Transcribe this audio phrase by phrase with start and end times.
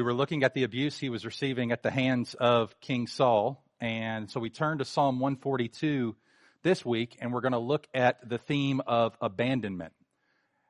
[0.00, 3.62] We were looking at the abuse he was receiving at the hands of King Saul.
[3.82, 6.16] And so we turned to Psalm 142
[6.62, 9.92] this week, and we're going to look at the theme of abandonment.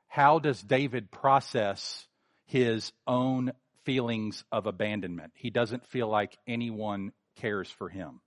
[0.09, 2.05] How does David process
[2.43, 3.53] his own
[3.85, 5.31] feelings of abandonment?
[5.35, 8.19] He doesn't feel like anyone cares for him.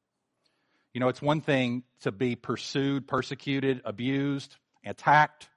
[0.95, 5.50] You know, it's one thing to be pursued, persecuted, abused, attacked,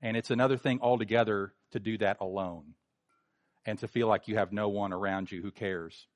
[0.00, 2.74] and it's another thing altogether to do that alone
[3.66, 6.06] and to feel like you have no one around you who cares.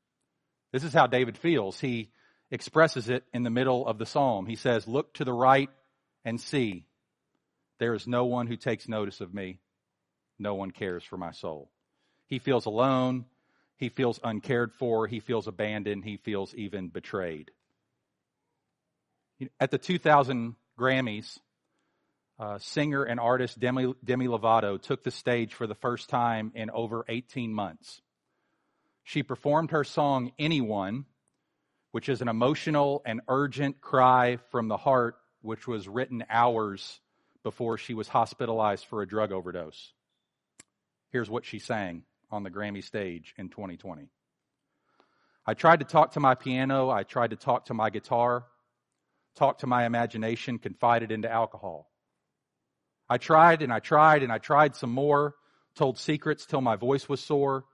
[0.73, 1.79] This is how David feels.
[1.79, 2.11] He
[2.51, 4.47] expresses it in the middle of the psalm.
[4.47, 5.71] He says, Look to the right
[6.25, 6.87] and see.
[7.79, 9.61] There is no one who takes notice of me.
[10.39, 11.71] No one cares for my soul.
[12.27, 13.27] He feels alone.
[13.77, 15.07] He feels uncared for.
[15.07, 16.05] He feels abandoned.
[16.05, 17.51] He feels even betrayed.
[19.61, 21.39] At the 2000 Grammys,
[22.39, 26.71] uh, singer and artist Demi, Demi Lovato took the stage for the first time in
[26.71, 28.01] over 18 months.
[29.05, 31.05] She performed her song Anyone,
[31.93, 37.01] which is an emotional and urgent cry from the heart, which was written hours
[37.43, 39.93] before she was hospitalized for a drug overdose.
[41.11, 44.09] Here's what she sang on the Grammy stage in 2020.
[45.47, 48.47] I tried to talk to my piano, I tried to talk to my guitar,
[49.37, 51.91] talk to my imagination, confided into alcohol.
[53.09, 55.35] I tried and I tried and I tried some more,
[55.77, 57.65] told secrets till my voice was sore,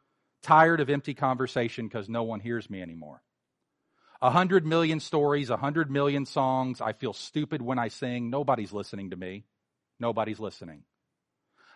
[0.43, 3.23] tired of empty conversation because no one hears me anymore.
[4.23, 6.81] A hundred million stories, a hundred million songs.
[6.81, 8.29] I feel stupid when I sing.
[8.29, 9.45] Nobody's listening to me.
[9.99, 10.83] Nobody's listening.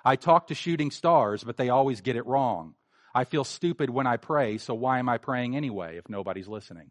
[0.05, 2.75] I talk to shooting stars, but they always get it wrong.
[3.15, 6.91] I feel stupid when I pray, so why am I praying anyway if nobody's listening?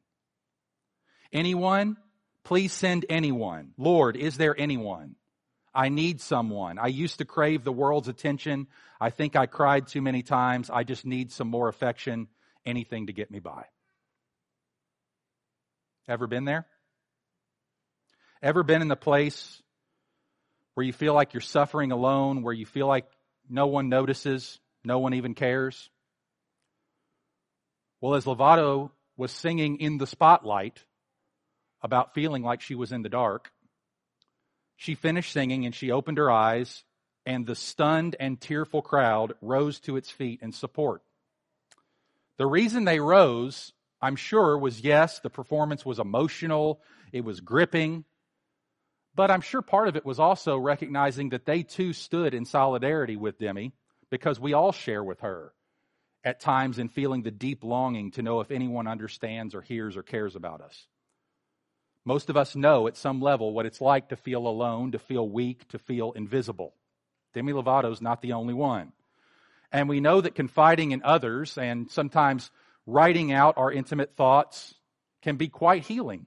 [1.32, 1.98] Anyone?
[2.44, 3.74] Please send anyone.
[3.78, 5.16] Lord, is there anyone?
[5.74, 6.78] I need someone.
[6.78, 8.68] I used to crave the world's attention.
[9.02, 10.70] I think I cried too many times.
[10.70, 12.28] I just need some more affection,
[12.66, 13.66] anything to get me by.
[16.08, 16.68] Ever been there?
[18.42, 19.62] Ever been in the place
[20.74, 23.06] where you feel like you're suffering alone, where you feel like
[23.50, 25.90] no one notices, no one even cares?
[28.02, 30.84] Well, as Lovato was singing in the spotlight
[31.82, 33.53] about feeling like she was in the dark,
[34.84, 36.84] she finished singing and she opened her eyes,
[37.26, 41.02] and the stunned and tearful crowd rose to its feet in support.
[42.38, 46.82] The reason they rose, I'm sure, was yes, the performance was emotional,
[47.14, 48.04] it was gripping,
[49.16, 53.16] but I'm sure part of it was also recognizing that they too stood in solidarity
[53.16, 53.72] with Demi
[54.10, 55.54] because we all share with her
[56.26, 60.04] at times in feeling the deep longing to know if anyone understands or hears or
[60.04, 60.88] cares about us.
[62.06, 65.28] Most of us know at some level what it's like to feel alone, to feel
[65.28, 66.74] weak, to feel invisible.
[67.34, 68.92] Demi Lovato's not the only one.
[69.72, 72.52] And we know that confiding in others and sometimes
[72.86, 74.76] writing out our intimate thoughts
[75.22, 76.26] can be quite healing.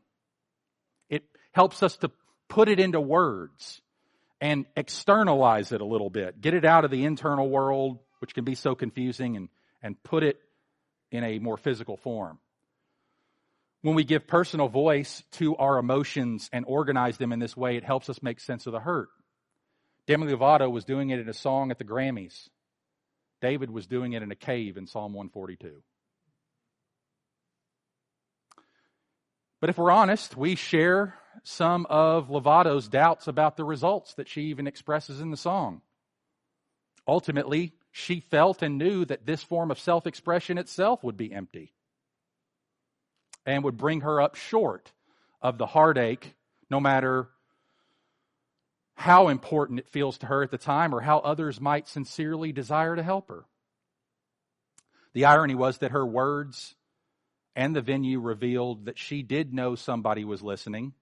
[1.11, 2.11] It helps us to
[2.49, 3.81] put it into words
[4.41, 8.45] and externalize it a little bit, get it out of the internal world, which can
[8.45, 9.49] be so confusing, and,
[9.83, 10.41] and put it
[11.13, 12.39] in a more physical form
[13.83, 17.85] when we give personal voice to our emotions and organize them in this way, it
[17.85, 19.09] helps us make sense of the hurt.
[20.07, 22.49] Demi Lovato was doing it in a song at the Grammys.
[23.41, 25.83] David was doing it in a cave in Psalm 142.
[29.61, 34.43] But if we're honest, we share some of Lovato's doubts about the results that she
[34.45, 35.83] even expresses in the song.
[37.09, 41.73] Ultimately, she felt and knew that this form of self expression itself would be empty
[43.47, 44.93] and would bring her up short
[45.41, 46.35] of the heartache,
[46.69, 47.29] no matter
[48.97, 52.97] how important it feels to her at the time or how others might sincerely desire
[52.97, 53.45] to help her.
[55.13, 56.75] The irony was that her words
[57.55, 60.93] and the venue revealed that she did know somebody was listening.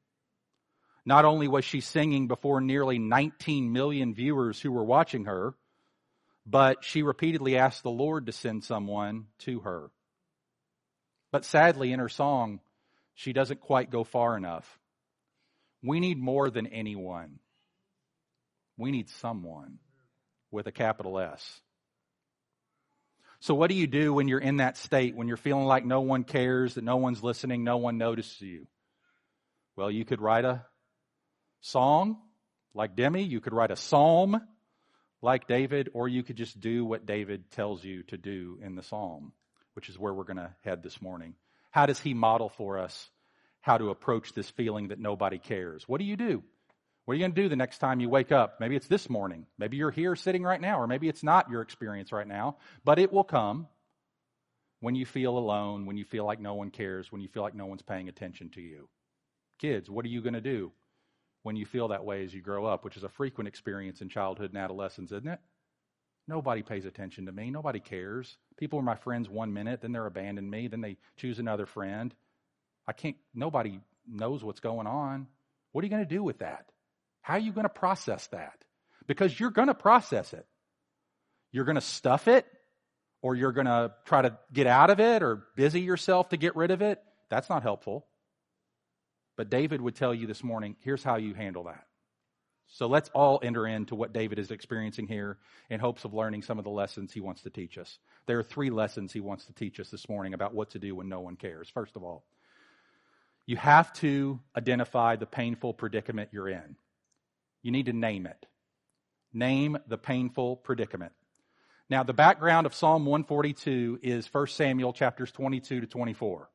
[1.07, 5.55] Not only was she singing before nearly 19 million viewers who were watching her,
[6.47, 9.91] but she repeatedly asked the Lord to send someone to her.
[11.35, 12.61] But sadly, in her song,
[13.15, 14.79] she doesn't quite go far enough.
[15.83, 17.41] We need more than anyone.
[18.77, 19.81] We need someone
[20.53, 21.61] with a capital S.
[23.41, 26.03] So, what do you do when you're in that state, when you're feeling like no
[26.03, 28.69] one cares, that no one's listening, no one notices you?
[29.75, 30.65] Well, you could write a
[31.63, 32.17] song
[32.75, 34.41] like Demi, you could write a psalm
[35.21, 38.85] like David, or you could just do what David tells you to do in the
[38.85, 39.33] psalm
[39.75, 41.35] which is where we're going to head this morning.
[41.71, 43.11] How does he model for us
[43.61, 45.89] how to approach this feeling that nobody cares?
[45.89, 46.43] What do you do?
[47.05, 48.61] What are you going to do the next time you wake up?
[48.61, 49.47] Maybe it's this morning.
[49.59, 52.99] Maybe you're here sitting right now, or maybe it's not your experience right now, but
[52.99, 53.69] it will come
[54.81, 57.55] when you feel alone, when you feel like no one cares, when you feel like
[57.55, 58.89] no one's paying attention to you.
[59.59, 60.73] Kids, what are you going to do
[61.43, 64.09] when you feel that way as you grow up, which is a frequent experience in
[64.09, 65.41] childhood and adolescence, isn't it?
[66.27, 67.51] Nobody pays attention to me.
[67.51, 68.37] Nobody cares.
[68.57, 72.15] People are my friends one minute, then they're abandon me, then they choose another friend.
[72.87, 75.27] I can't, nobody knows what's going on.
[75.73, 76.67] What are you going to do with that?
[77.23, 78.65] How are you going to process that?
[79.07, 80.47] Because you're going to process it.
[81.51, 82.47] You're going to stuff it,
[83.23, 86.55] or you're going to try to get out of it, or busy yourself to get
[86.57, 87.03] rid of it.
[87.31, 88.07] That's not helpful.
[89.37, 91.87] But David would tell you this morning here's how you handle that.
[92.69, 95.39] So let's all enter into what David is experiencing here
[95.71, 97.99] in hopes of learning some of the lessons he wants to teach us.
[98.27, 100.95] There are three lessons he wants to teach us this morning about what to do
[100.95, 101.69] when no one cares.
[101.69, 102.25] First of all,
[103.47, 106.77] you have to identify the painful predicament you're in.
[107.63, 108.47] You need to name it.
[109.33, 111.13] Name the painful predicament.
[111.91, 116.49] Now, the background of Psalm 142 is 1 Samuel chapters 22 to 24.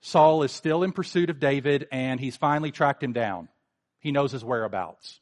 [0.00, 3.48] Saul is still in pursuit of David, and he's finally tracked him down.
[4.00, 5.20] He knows his whereabouts.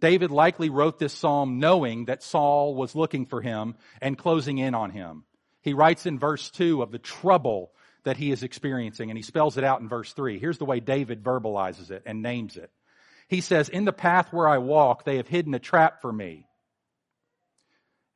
[0.00, 4.74] David likely wrote this psalm knowing that Saul was looking for him and closing in
[4.74, 5.24] on him.
[5.60, 7.70] He writes in verse 2 of the trouble
[8.04, 10.38] that he is experiencing, and he spells it out in verse 3.
[10.38, 12.70] Here's the way David verbalizes it and names it.
[13.28, 16.48] He says, In the path where I walk, they have hidden a trap for me.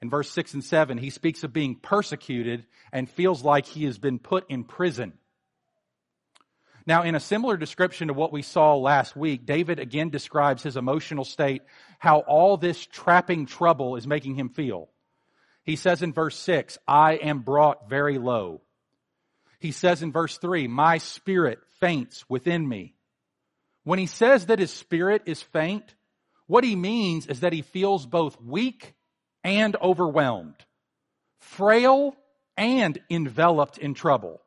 [0.03, 3.99] In verse 6 and 7, he speaks of being persecuted and feels like he has
[3.99, 5.13] been put in prison.
[6.87, 10.77] Now, in a similar description to what we saw last week, David again describes his
[10.77, 11.63] emotional state,
[11.99, 14.89] how all this trapping trouble is making him feel.
[15.65, 18.61] He says in verse 6, I am brought very low.
[19.59, 22.95] He says in verse 3, My spirit faints within me.
[23.83, 25.95] When he says that his spirit is faint,
[26.47, 28.95] what he means is that he feels both weak
[29.43, 30.57] and overwhelmed,
[31.41, 32.17] frail
[32.57, 34.41] and enveloped in trouble.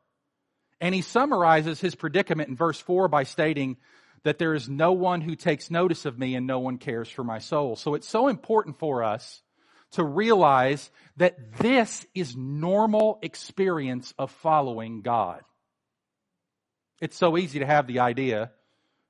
[0.80, 3.76] And he summarizes his predicament in verse 4 by stating
[4.22, 7.24] that there is no one who takes notice of me and no one cares for
[7.24, 7.76] my soul.
[7.76, 9.42] So it's so important for us
[9.92, 15.42] to realize that this is normal experience of following God.
[17.00, 18.52] It's so easy to have the idea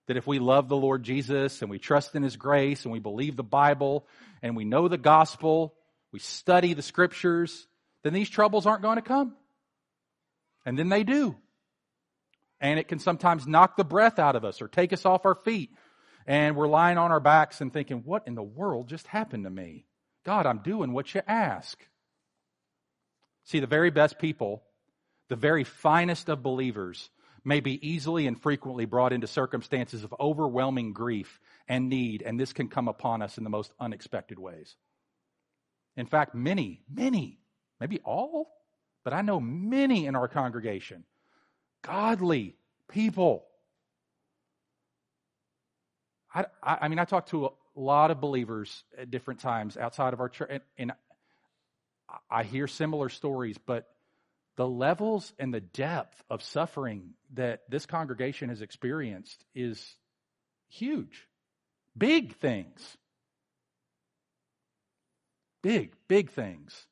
[0.07, 2.99] that if we love the Lord Jesus and we trust in His grace and we
[2.99, 4.07] believe the Bible
[4.43, 5.75] and we know the gospel,
[6.13, 7.67] we study the scriptures,
[8.03, 9.35] then these troubles aren't going to come.
[10.65, 11.37] And then they do.
[12.61, 15.35] And it can sometimes knock the breath out of us or take us off our
[15.35, 15.71] feet.
[16.27, 19.51] And we're lying on our backs and thinking, what in the world just happened to
[19.51, 19.87] me?
[20.25, 21.79] God, I'm doing what you ask.
[23.45, 24.63] See, the very best people,
[25.29, 27.09] the very finest of believers,
[27.45, 32.53] may be easily and frequently brought into circumstances of overwhelming grief and need, and this
[32.53, 34.77] can come upon us in the most unexpected ways.
[35.97, 37.41] In fact, many, many,
[37.81, 38.53] maybe all,
[39.05, 41.05] but I know many in our congregation
[41.83, 42.57] godly
[42.89, 43.45] people.
[46.35, 50.13] I, I, I mean, I talk to a lot of believers at different times outside
[50.13, 50.93] of our church, and, and
[52.31, 53.89] I hear similar stories, but
[54.57, 59.97] the levels and the depth of suffering that this congregation has experienced is
[60.69, 61.27] huge.
[61.97, 62.97] Big things.
[65.63, 66.87] Big, big things.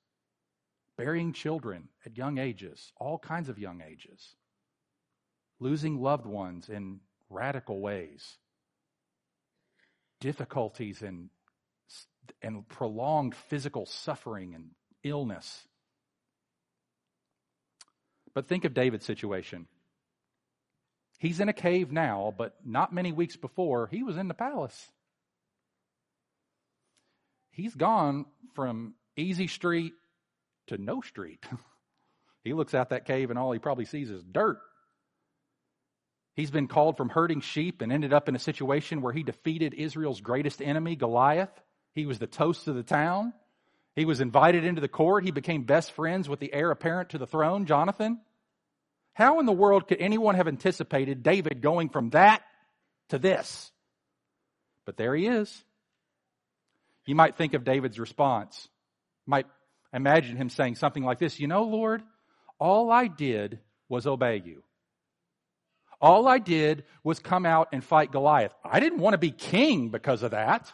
[0.96, 4.34] Burying children at young ages, all kinds of young ages
[5.60, 7.00] losing loved ones in
[7.31, 8.38] radical ways,
[10.20, 11.31] difficulties and,
[12.43, 14.70] and prolonged physical suffering and
[15.03, 15.67] illness.
[18.34, 19.67] But think of David's situation.
[21.19, 24.91] He's in a cave now, but not many weeks before, he was in the palace.
[27.50, 29.94] He's gone from easy street
[30.69, 31.44] to no street.
[32.44, 34.60] he looks out that cave and all he probably sees is dirt.
[36.38, 39.74] He's been called from herding sheep and ended up in a situation where he defeated
[39.74, 41.50] Israel's greatest enemy, Goliath.
[41.96, 43.32] He was the toast of the town.
[43.96, 45.24] He was invited into the court.
[45.24, 48.20] He became best friends with the heir apparent to the throne, Jonathan.
[49.14, 52.44] How in the world could anyone have anticipated David going from that
[53.08, 53.72] to this?
[54.84, 55.64] But there he is.
[57.04, 58.68] You might think of David's response.
[59.26, 59.46] Might
[59.92, 62.00] imagine him saying something like this You know, Lord,
[62.60, 64.62] all I did was obey you.
[66.00, 68.52] All I did was come out and fight Goliath.
[68.64, 70.72] I didn't want to be king because of that.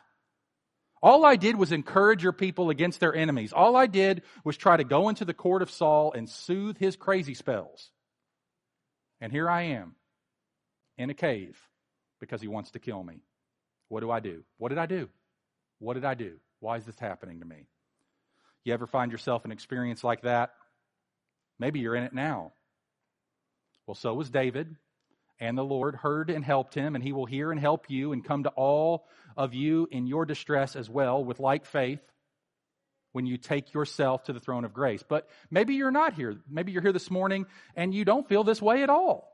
[1.02, 3.52] All I did was encourage your people against their enemies.
[3.52, 6.97] All I did was try to go into the court of Saul and soothe his
[6.97, 7.90] crazy spells.
[9.21, 9.95] And here I am
[10.97, 11.59] in a cave
[12.21, 13.21] because he wants to kill me.
[13.88, 14.45] What do I do?
[14.59, 15.09] What did I do?
[15.78, 16.37] What did I do?
[16.61, 17.66] Why is this happening to me?
[18.64, 20.54] You ever find yourself in an experience like that?
[21.59, 22.52] Maybe you're in it now.
[23.87, 24.75] Well, so was David.
[25.41, 28.25] And the Lord heard and helped him, and he will hear and help you and
[28.25, 32.00] come to all of you in your distress as well with like faith
[33.12, 35.05] when you take yourself to the throne of grace.
[35.07, 36.37] But maybe you're not here.
[36.49, 39.31] Maybe you're here this morning and you don't feel this way at all.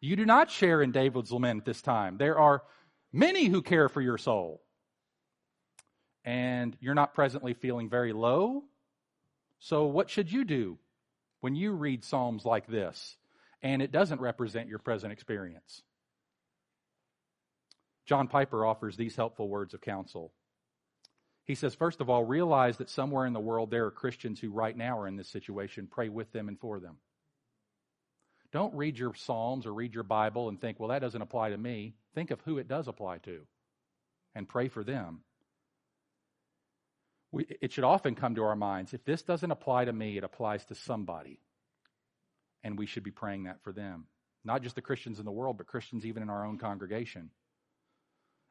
[0.00, 2.18] You do not share in David's lament at this time.
[2.18, 2.62] There are
[3.12, 4.62] many who care for your soul.
[6.24, 8.64] And you're not presently feeling very low.
[9.58, 10.78] So, what should you do
[11.40, 13.16] when you read Psalms like this
[13.64, 15.82] and it doesn't represent your present experience?
[18.06, 20.32] John Piper offers these helpful words of counsel.
[21.46, 24.50] He says, first of all, realize that somewhere in the world there are Christians who
[24.50, 25.88] right now are in this situation.
[25.90, 26.98] Pray with them and for them.
[28.52, 31.58] Don't read your Psalms or read your Bible and think, well, that doesn't apply to
[31.58, 31.94] me.
[32.14, 33.40] Think of who it does apply to
[34.34, 35.20] and pray for them.
[37.32, 40.24] We, it should often come to our minds if this doesn't apply to me, it
[40.24, 41.40] applies to somebody.
[42.64, 44.06] And we should be praying that for them.
[44.44, 47.30] Not just the Christians in the world, but Christians even in our own congregation.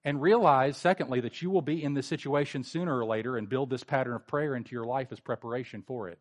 [0.05, 3.69] And realize, secondly, that you will be in this situation sooner or later and build
[3.69, 6.19] this pattern of prayer into your life as preparation for it.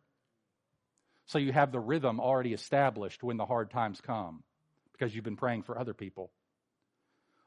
[1.25, 4.43] So you have the rhythm already established when the hard times come
[4.93, 6.31] because you've been praying for other people.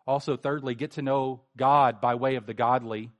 [0.07, 3.11] Also, thirdly, get to know God by way of the godly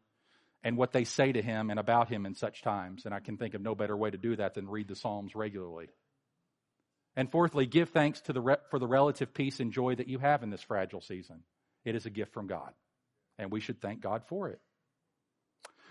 [0.63, 3.05] and what they say to him and about him in such times.
[3.05, 5.35] And I can think of no better way to do that than read the Psalms
[5.35, 5.89] regularly.
[7.17, 10.19] And fourthly, give thanks to the re- for the relative peace and joy that you
[10.19, 11.43] have in this fragile season.
[11.85, 12.73] It is a gift from God,
[13.39, 14.61] and we should thank God for it.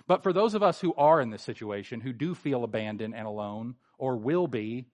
[0.08, 3.26] But for those of us who are in this situation, who do feel abandoned and
[3.26, 4.86] alone, or will be,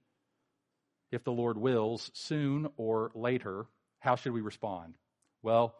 [1.11, 3.65] if the Lord wills, soon or later,
[3.99, 4.93] how should we respond?
[5.43, 5.75] Well,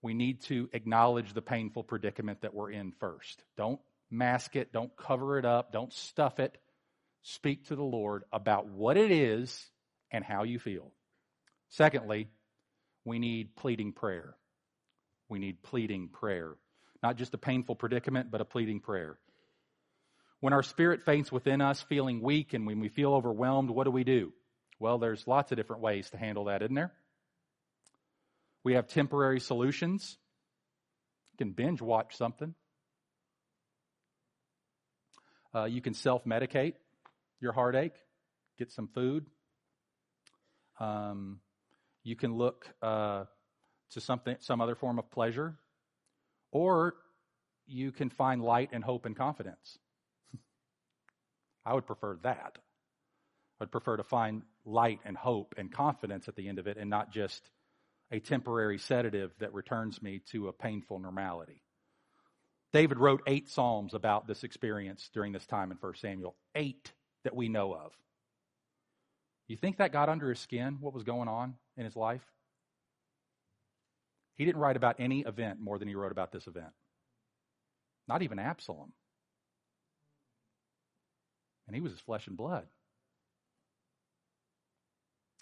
[0.00, 3.42] we need to acknowledge the painful predicament that we're in first.
[3.56, 6.56] Don't mask it, don't cover it up, don't stuff it.
[7.22, 9.66] Speak to the Lord about what it is
[10.14, 10.92] and how you feel.
[11.70, 12.28] Secondly,
[13.04, 14.36] we need pleading prayer.
[15.28, 16.54] We need pleading prayer.
[17.02, 19.18] Not just a painful predicament, but a pleading prayer.
[20.38, 23.90] When our spirit faints within us, feeling weak, and when we feel overwhelmed, what do
[23.90, 24.32] we do?
[24.78, 26.92] Well, there's lots of different ways to handle that, isn't there?
[28.62, 30.16] We have temporary solutions.
[31.32, 32.54] You can binge watch something.
[35.52, 36.74] Uh, you can self medicate
[37.40, 37.94] your heartache,
[38.58, 39.26] get some food.
[40.78, 41.40] Um,
[42.02, 43.24] you can look uh,
[43.90, 45.56] to something, some other form of pleasure,
[46.52, 46.94] or
[47.66, 49.78] you can find light and hope and confidence.
[51.64, 52.58] I would prefer that.
[53.60, 56.90] I'd prefer to find light and hope and confidence at the end of it and
[56.90, 57.48] not just
[58.10, 61.62] a temporary sedative that returns me to a painful normality.
[62.72, 66.34] David wrote eight Psalms about this experience during this time in 1 Samuel.
[66.54, 67.92] Eight that we know of.
[69.48, 72.24] You think that got under his skin, what was going on in his life?
[74.36, 76.72] He didn't write about any event more than he wrote about this event.
[78.08, 78.92] Not even Absalom
[81.66, 82.66] and he was his flesh and blood.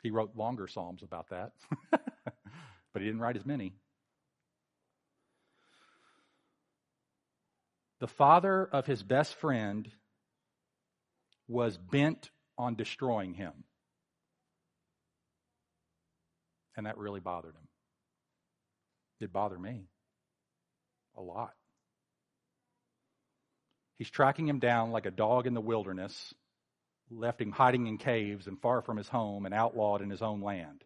[0.02, 1.52] He wrote longer psalms about that,
[1.90, 3.74] but he didn't write as many.
[8.00, 9.88] The father of his best friend
[11.46, 13.52] was bent on destroying him.
[16.76, 17.68] And that really bothered him.
[19.20, 19.84] It bothered me
[21.16, 21.52] a lot.
[23.98, 26.34] He's tracking him down like a dog in the wilderness,
[27.10, 30.40] left him hiding in caves and far from his home and outlawed in his own
[30.40, 30.82] land.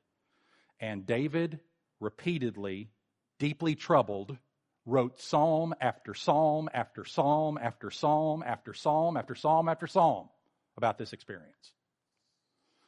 [0.81, 1.61] And David
[2.01, 2.91] repeatedly,
[3.39, 4.37] deeply troubled,
[4.85, 10.29] wrote psalm after psalm after psalm after psalm after psalm after psalm after psalm
[10.77, 11.73] about this experience.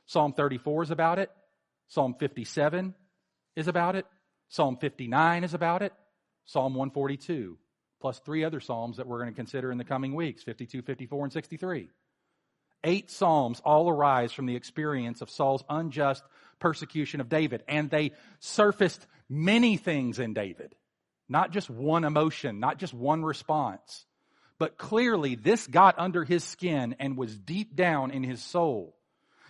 [0.07, 1.31] Psalm 34 is about it.
[1.89, 2.95] Psalm 57
[3.57, 4.07] is about it.
[4.49, 5.93] Psalm 59 is about it.
[6.47, 7.59] Psalm 142
[8.01, 11.25] plus three other Psalms that we're going to consider in the coming weeks 52, 54,
[11.25, 11.89] and 63.
[12.85, 16.23] Eight Psalms all arise from the experience of Saul's unjust
[16.61, 20.75] persecution of David, and they surfaced many things in David.
[21.29, 24.07] Not just one emotion, not just one response.
[24.59, 28.97] But clearly, this got under his skin and was deep down in his soul.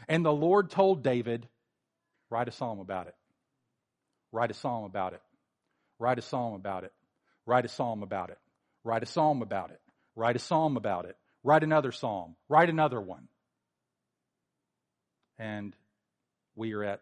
[0.09, 1.49] And the Lord told David,
[2.31, 3.15] write a psalm about it.
[4.33, 5.23] Write a psalm about it.
[5.99, 6.93] Write a psalm about it.
[7.47, 8.39] Write a psalm about it.
[8.85, 9.81] Write a psalm about it.
[10.15, 11.17] Write a psalm about it.
[11.43, 12.37] Write another psalm.
[12.49, 13.29] Write another one.
[15.39, 15.75] And
[16.57, 17.01] we are at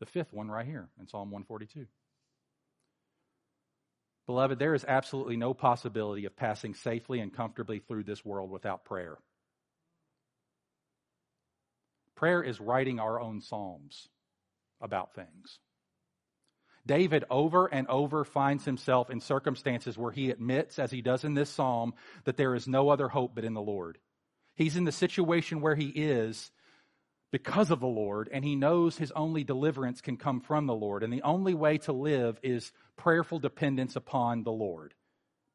[0.00, 1.86] the fifth one right here in Psalm 142.
[4.26, 8.84] Beloved, there is absolutely no possibility of passing safely and comfortably through this world without
[8.84, 9.18] prayer.
[12.14, 14.08] Prayer is writing our own psalms
[14.84, 15.58] about things.
[16.86, 21.34] David over and over finds himself in circumstances where he admits, as he does in
[21.34, 23.98] this psalm, that there is no other hope but in the Lord.
[24.54, 26.50] He's in the situation where he is
[27.32, 31.02] because of the Lord, and he knows his only deliverance can come from the Lord.
[31.02, 34.94] And the only way to live is prayerful dependence upon the Lord.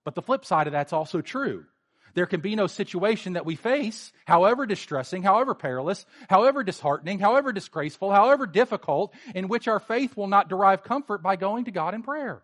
[0.04, 1.66] But the flip side of that's also true.
[2.14, 7.52] There can be no situation that we face, however distressing, however perilous, however disheartening, however
[7.52, 11.94] disgraceful, however difficult, in which our faith will not derive comfort by going to God
[11.94, 12.42] in prayer.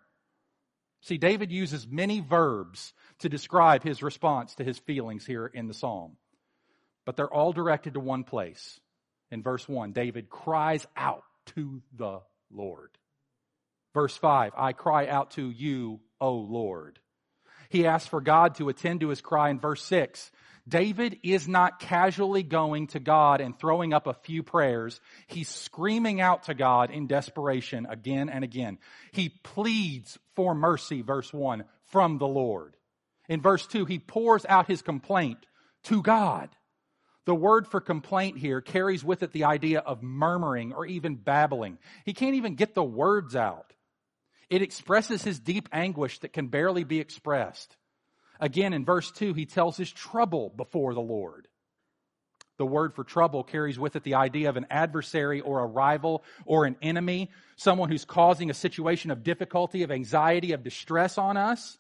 [1.02, 5.74] See, David uses many verbs to describe his response to his feelings here in the
[5.74, 6.18] psalm,
[7.06, 8.80] but they're all directed to one place.
[9.32, 11.24] In verse 1, David cries out
[11.56, 12.92] to the Lord.
[13.94, 17.00] Verse 5, I cry out to you, O Lord.
[17.70, 20.32] He asks for God to attend to his cry in verse 6.
[20.68, 25.00] David is not casually going to God and throwing up a few prayers.
[25.28, 28.80] He's screaming out to God in desperation again and again.
[29.12, 32.76] He pleads for mercy, verse 1, from the Lord.
[33.30, 35.46] In verse 2, he pours out his complaint
[35.84, 36.50] to God.
[37.26, 41.78] The word for complaint here carries with it the idea of murmuring or even babbling.
[42.06, 43.74] He can't even get the words out.
[44.50, 47.76] It expresses his deep anguish that can barely be expressed.
[48.40, 51.48] Again, in verse 2, he tells his trouble before the Lord.
[52.58, 56.24] The word for trouble carries with it the idea of an adversary or a rival
[56.46, 61.36] or an enemy, someone who's causing a situation of difficulty, of anxiety, of distress on
[61.36, 61.78] us.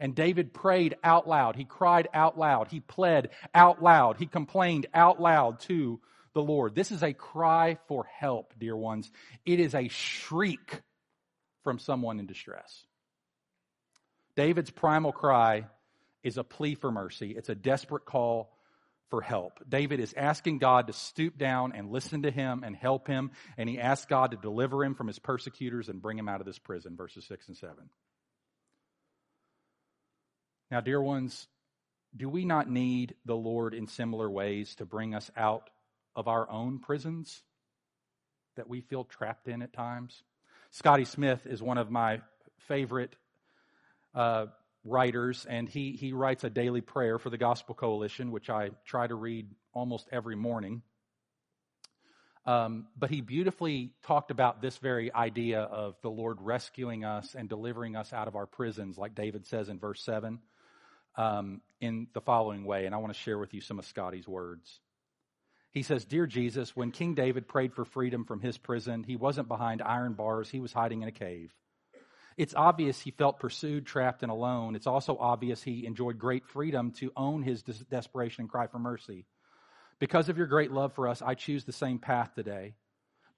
[0.00, 1.56] And David prayed out loud.
[1.56, 2.68] He cried out loud.
[2.68, 4.16] He pled out loud.
[4.16, 6.00] He complained out loud to
[6.34, 6.74] the Lord.
[6.74, 9.10] This is a cry for help, dear ones.
[9.44, 10.80] It is a shriek
[11.62, 12.84] from someone in distress.
[14.36, 15.66] David's primal cry
[16.22, 18.56] is a plea for mercy, it's a desperate call
[19.10, 19.60] for help.
[19.68, 23.68] David is asking God to stoop down and listen to him and help him, and
[23.68, 26.58] he asks God to deliver him from his persecutors and bring him out of this
[26.58, 27.76] prison, verses 6 and 7.
[30.70, 31.46] Now, dear ones,
[32.16, 35.68] do we not need the Lord in similar ways to bring us out
[36.16, 37.42] of our own prisons
[38.56, 40.22] that we feel trapped in at times?
[40.72, 42.22] Scotty Smith is one of my
[42.66, 43.14] favorite
[44.14, 44.46] uh,
[44.84, 49.06] writers, and he, he writes a daily prayer for the Gospel Coalition, which I try
[49.06, 50.80] to read almost every morning.
[52.46, 57.50] Um, but he beautifully talked about this very idea of the Lord rescuing us and
[57.50, 60.38] delivering us out of our prisons, like David says in verse 7,
[61.16, 62.86] um, in the following way.
[62.86, 64.80] And I want to share with you some of Scotty's words.
[65.72, 69.48] He says, Dear Jesus, when King David prayed for freedom from his prison, he wasn't
[69.48, 71.52] behind iron bars, he was hiding in a cave.
[72.36, 74.76] It's obvious he felt pursued, trapped, and alone.
[74.76, 78.78] It's also obvious he enjoyed great freedom to own his des- desperation and cry for
[78.78, 79.26] mercy.
[79.98, 82.74] Because of your great love for us, I choose the same path today.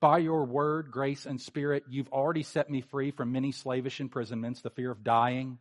[0.01, 4.61] By your word, grace, and spirit, you've already set me free from many slavish imprisonments,
[4.61, 5.59] the fear of dying,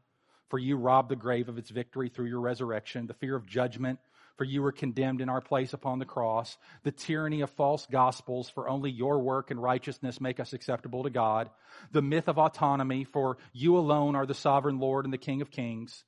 [0.49, 3.99] for you robbed the grave of its victory through your resurrection, the fear of judgment,
[4.37, 8.49] for you were condemned in our place upon the cross, the tyranny of false gospels,
[8.49, 11.49] for only your work and righteousness make us acceptable to God,
[11.91, 15.51] the myth of autonomy, for you alone are the sovereign Lord and the King of
[15.51, 16.03] kings.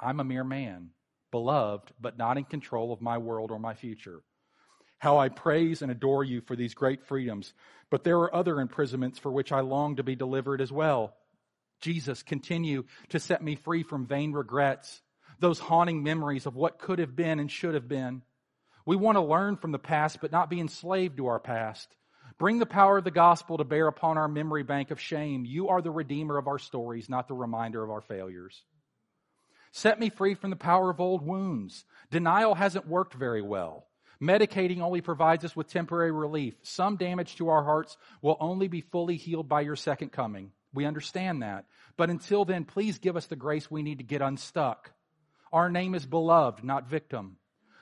[0.00, 0.90] I'm a mere man,
[1.30, 4.22] beloved, but not in control of my world or my future.
[4.98, 7.52] How I praise and adore you for these great freedoms,
[7.90, 11.14] but there are other imprisonments for which I long to be delivered as well.
[11.82, 15.02] Jesus, continue to set me free from vain regrets
[15.38, 18.22] those haunting memories of what could have been and should have been.
[18.84, 21.88] We want to learn from the past, but not be enslaved to our past.
[22.38, 25.44] Bring the power of the gospel to bear upon our memory bank of shame.
[25.44, 28.62] You are the redeemer of our stories, not the reminder of our failures.
[29.72, 31.84] Set me free from the power of old wounds.
[32.10, 33.86] Denial hasn't worked very well.
[34.22, 36.54] Medicating only provides us with temporary relief.
[36.62, 40.52] Some damage to our hearts will only be fully healed by your second coming.
[40.72, 41.66] We understand that.
[41.96, 44.92] But until then, please give us the grace we need to get unstuck.
[45.52, 47.36] Our name is beloved, not victim.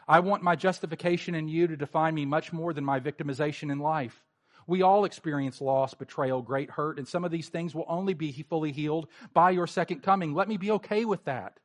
[0.07, 3.79] I want my justification in you to define me much more than my victimization in
[3.79, 4.23] life.
[4.67, 8.33] We all experience loss, betrayal, great hurt, and some of these things will only be
[8.49, 10.35] fully healed by your second coming.
[10.35, 11.59] Let me be okay with that,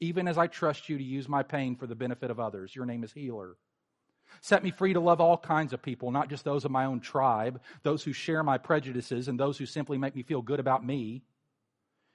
[0.00, 2.74] even as I trust you to use my pain for the benefit of others.
[2.74, 3.56] Your name is Healer.
[4.40, 7.00] Set me free to love all kinds of people, not just those of my own
[7.00, 10.84] tribe, those who share my prejudices, and those who simply make me feel good about
[10.84, 11.22] me.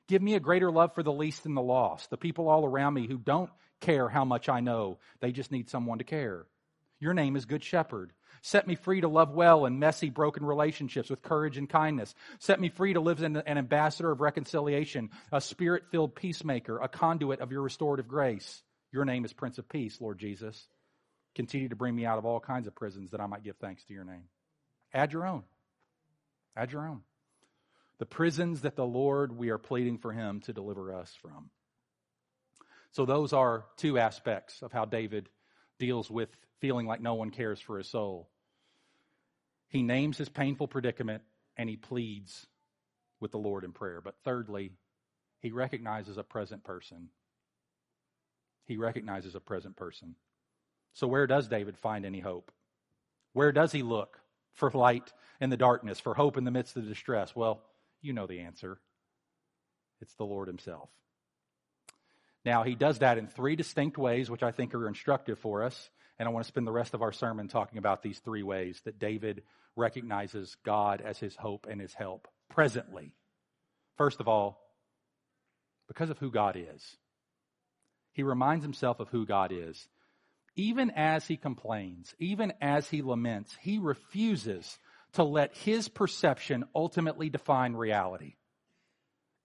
[0.08, 2.94] Give me a greater love for the least and the lost, the people all around
[2.94, 3.50] me who don't
[3.82, 5.00] care how much I know.
[5.20, 6.46] They just need someone to care.
[7.00, 8.12] Your name is Good Shepherd.
[8.41, 12.13] Set me free to love well in messy, broken relationships with courage and kindness.
[12.38, 16.88] Set me free to live as an ambassador of reconciliation, a spirit filled peacemaker, a
[16.88, 18.62] conduit of your restorative grace.
[18.91, 20.68] Your name is Prince of Peace, Lord Jesus.
[21.34, 23.84] Continue to bring me out of all kinds of prisons that I might give thanks
[23.86, 24.26] to your name.
[24.94, 25.44] Add your own.
[26.56, 27.02] Add your own.
[27.97, 31.49] The prisons that the Lord, we are pleading for him to deliver us from.
[32.91, 35.29] So, those are two aspects of how David
[35.79, 36.29] deals with
[36.60, 38.29] feeling like no one cares for his soul.
[39.67, 41.23] He names his painful predicament
[41.58, 42.47] and he pleads
[43.19, 44.01] with the Lord in prayer.
[44.01, 44.71] But thirdly,
[45.39, 47.10] he recognizes a present person.
[48.65, 50.15] He recognizes a present person.
[50.93, 52.51] So, where does David find any hope?
[53.34, 54.19] Where does he look
[54.53, 57.36] for light in the darkness, for hope in the midst of distress?
[57.36, 57.62] Well,
[58.06, 58.80] you know the answer
[60.02, 60.89] it's the Lord Himself.
[62.44, 65.89] Now, He does that in three distinct ways, which I think are instructive for us.
[66.20, 68.82] And I want to spend the rest of our sermon talking about these three ways
[68.86, 69.44] that David
[69.76, 73.13] recognizes God as his hope and his help presently.
[73.98, 74.62] First of all,
[75.88, 76.98] because of who God is.
[78.13, 79.88] He reminds himself of who God is.
[80.56, 84.80] Even as he complains, even as he laments, he refuses
[85.15, 88.36] to let his perception ultimately define reality.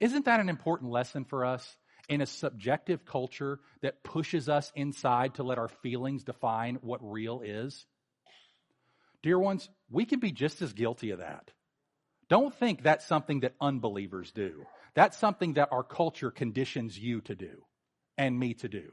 [0.01, 1.77] Isn't that an important lesson for us
[2.09, 7.43] in a subjective culture that pushes us inside to let our feelings define what real
[7.45, 7.87] is?
[9.23, 11.51] Dear ones, we can be just as guilty of that.
[12.29, 14.65] Don't think that's something that unbelievers do.
[14.95, 17.65] That's something that our culture conditions you to do
[18.17, 18.93] and me to do.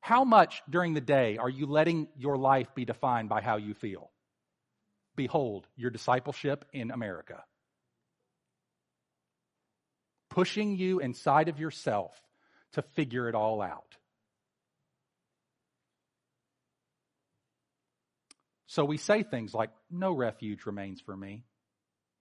[0.00, 3.74] How much during the day are you letting your life be defined by how you
[3.74, 4.10] feel?
[5.18, 7.42] Behold, your discipleship in America.
[10.30, 12.12] Pushing you inside of yourself
[12.74, 13.96] to figure it all out.
[18.68, 21.42] So we say things like, no refuge remains for me,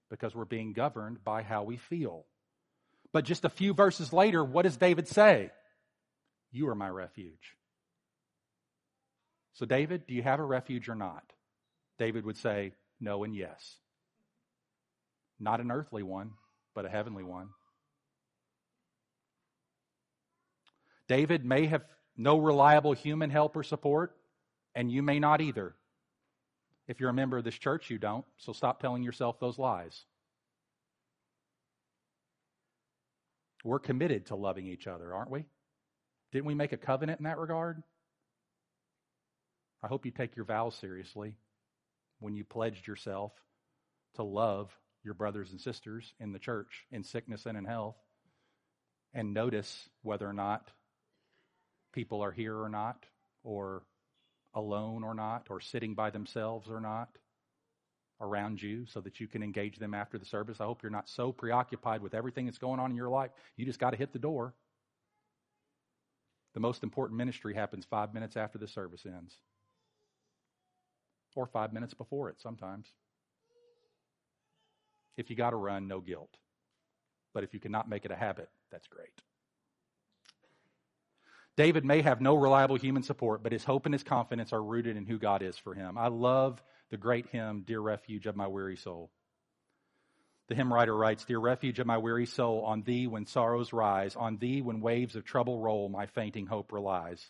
[0.09, 2.25] because we're being governed by how we feel.
[3.13, 5.51] But just a few verses later, what does David say?
[6.51, 7.55] You are my refuge.
[9.53, 11.23] So, David, do you have a refuge or not?
[11.99, 13.77] David would say, No and yes.
[15.39, 16.31] Not an earthly one,
[16.73, 17.49] but a heavenly one.
[21.07, 21.85] David may have
[22.17, 24.15] no reliable human help or support,
[24.75, 25.75] and you may not either.
[26.87, 30.05] If you're a member of this church, you don't, so stop telling yourself those lies.
[33.63, 35.45] We're committed to loving each other, aren't we?
[36.31, 37.83] Didn't we make a covenant in that regard?
[39.83, 41.35] I hope you take your vows seriously
[42.19, 43.31] when you pledged yourself
[44.15, 44.71] to love
[45.03, 47.95] your brothers and sisters in the church in sickness and in health
[49.13, 50.71] and notice whether or not
[51.93, 53.05] people are here or not,
[53.43, 53.81] or
[54.53, 57.09] alone or not, or sitting by themselves or not
[58.21, 60.59] around you so that you can engage them after the service.
[60.59, 63.31] I hope you're not so preoccupied with everything that's going on in your life.
[63.55, 64.53] You just got to hit the door.
[66.53, 69.35] The most important ministry happens five minutes after the service ends,
[71.37, 72.87] or five minutes before it sometimes.
[75.15, 76.35] If you got to run, no guilt.
[77.33, 79.09] But if you cannot make it a habit, that's great.
[81.55, 84.97] David may have no reliable human support, but his hope and his confidence are rooted
[84.97, 85.97] in who God is for him.
[85.97, 89.09] I love the great hymn, Dear Refuge of My Weary Soul.
[90.47, 94.15] The hymn writer writes, Dear refuge of my weary soul, on thee when sorrows rise,
[94.15, 97.29] on thee when waves of trouble roll, my fainting hope relies.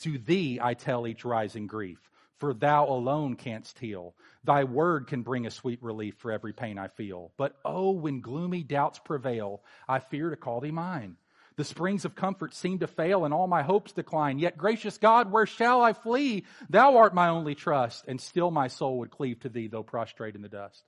[0.00, 4.14] To thee I tell each rising grief, for thou alone canst heal.
[4.44, 7.32] Thy word can bring a sweet relief for every pain I feel.
[7.36, 11.16] But oh, when gloomy doubts prevail, I fear to call thee mine.
[11.56, 14.38] The springs of comfort seem to fail and all my hopes decline.
[14.38, 16.44] Yet, gracious God, where shall I flee?
[16.68, 20.34] Thou art my only trust, and still my soul would cleave to thee, though prostrate
[20.34, 20.84] in the dust.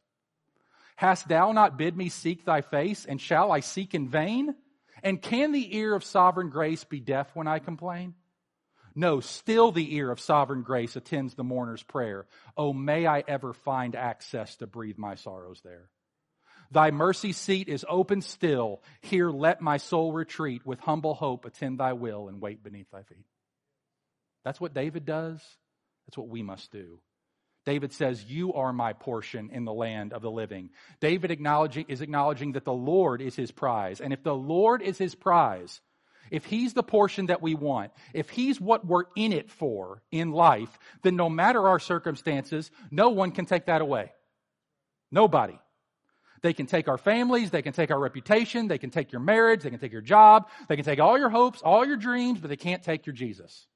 [0.97, 4.55] Hast thou not bid me seek thy face, and shall I seek in vain?
[5.03, 8.15] And can the ear of sovereign grace be deaf when I complain?
[8.99, 12.27] No, still the ear of sovereign grace attends the mourner's prayer.
[12.57, 15.89] Oh, may I ever find access to breathe my sorrows there.
[16.73, 18.83] Thy mercy seat is open still.
[19.01, 20.67] Here let my soul retreat.
[20.67, 23.25] With humble hope attend thy will and wait beneath thy feet.
[24.45, 25.41] That's what David does.
[26.09, 26.99] That's what we must do.
[27.67, 30.71] David says, You are my portion in the land of the living.
[30.99, 34.01] David acknowledging, is acknowledging that the Lord is his prize.
[34.01, 35.81] And if the Lord is his prize,
[36.31, 40.33] if he's the portion that we want, if he's what we're in it for in
[40.33, 44.13] life, then no matter our circumstances, no one can take that away.
[45.11, 45.59] Nobody.
[46.43, 49.63] They can take our families, they can take our reputation, they can take your marriage,
[49.63, 52.49] they can take your job, they can take all your hopes, all your dreams, but
[52.49, 53.67] they can't take your Jesus.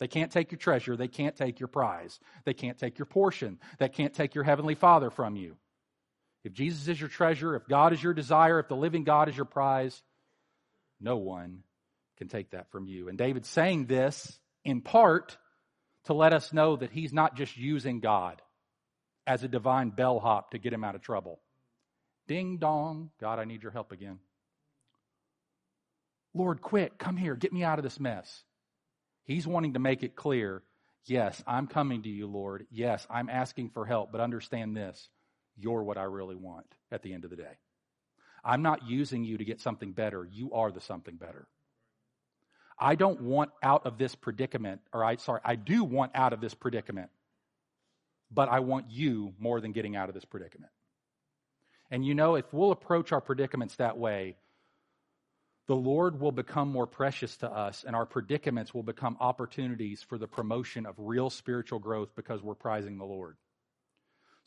[0.00, 3.58] They can't take your treasure, they can't take your prize, they can't take your portion,
[3.78, 5.56] they can't take your heavenly Father from you.
[6.44, 9.36] If Jesus is your treasure, if God is your desire, if the living God is
[9.36, 10.02] your prize,
[11.00, 11.62] no one
[12.18, 13.08] can take that from you.
[13.08, 15.38] And David's saying this in part
[16.04, 18.42] to let us know that he's not just using God
[19.26, 21.40] as a divine bellhop to get him out of trouble.
[22.26, 24.18] Ding dong, God, I need your help again.
[26.34, 28.42] Lord, quick, come here, get me out of this mess.
[29.24, 30.62] He's wanting to make it clear
[31.06, 32.66] yes, I'm coming to you, Lord.
[32.70, 35.08] Yes, I'm asking for help, but understand this
[35.56, 37.58] you're what I really want at the end of the day.
[38.44, 40.26] I'm not using you to get something better.
[40.30, 41.48] You are the something better.
[42.78, 46.40] I don't want out of this predicament, or I, sorry, I do want out of
[46.40, 47.10] this predicament,
[48.30, 50.70] but I want you more than getting out of this predicament.
[51.90, 54.36] And you know, if we'll approach our predicaments that way,
[55.66, 60.16] the Lord will become more precious to us, and our predicaments will become opportunities for
[60.16, 63.36] the promotion of real spiritual growth because we're prizing the Lord.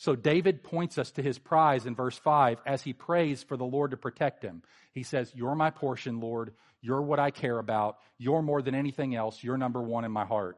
[0.01, 3.63] So David points us to his prize in verse 5 as he prays for the
[3.63, 4.63] Lord to protect him.
[4.93, 6.53] He says, You're my portion, Lord.
[6.81, 7.97] You're what I care about.
[8.17, 9.43] You're more than anything else.
[9.43, 10.57] You're number one in my heart.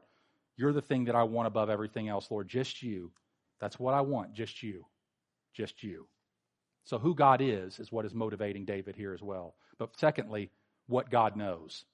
[0.56, 2.48] You're the thing that I want above everything else, Lord.
[2.48, 3.12] Just you.
[3.60, 4.32] That's what I want.
[4.32, 4.86] Just you.
[5.52, 6.08] Just you.
[6.84, 9.56] So, who God is, is what is motivating David here as well.
[9.78, 10.52] But secondly,
[10.86, 11.84] what God knows.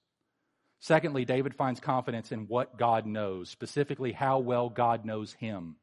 [0.78, 5.74] Secondly, David finds confidence in what God knows, specifically how well God knows him.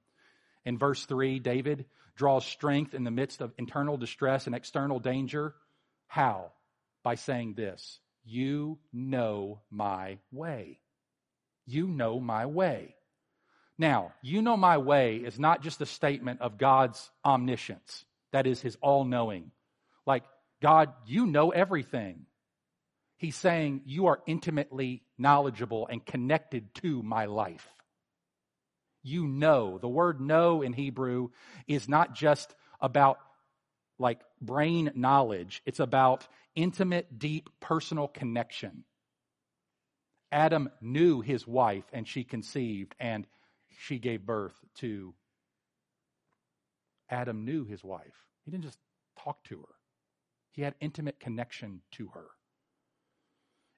[0.68, 1.86] In verse 3, David
[2.18, 5.56] draws strength in the midst of internal distress and external danger.
[6.08, 6.52] How?
[7.04, 10.82] By saying this You know my way.
[11.66, 12.96] You know my way.
[13.78, 18.04] Now, you know my way is not just a statement of God's omniscience,
[18.34, 19.52] that is, his all knowing.
[20.06, 20.26] Like,
[20.62, 22.26] God, you know everything.
[23.16, 27.70] He's saying, You are intimately knowledgeable and connected to my life
[29.08, 29.78] you know.
[29.78, 31.30] The word know in Hebrew
[31.68, 33.18] is not just about
[34.00, 38.84] like brain knowledge, it's about intimate, deep, personal connection.
[40.32, 43.26] Adam knew his wife and she conceived and
[43.80, 45.14] she gave birth to.
[47.10, 48.26] Adam knew his wife.
[48.44, 48.80] He didn't just
[49.24, 49.76] talk to her,
[50.52, 52.26] he had intimate connection to her.